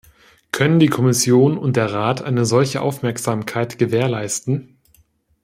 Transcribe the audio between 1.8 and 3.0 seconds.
Rat eine solche